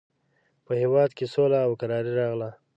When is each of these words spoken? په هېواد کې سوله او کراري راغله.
په 0.65 0.71
هېواد 0.81 1.09
کې 1.17 1.25
سوله 1.33 1.59
او 1.67 1.71
کراري 1.81 2.11
راغله. 2.19 2.49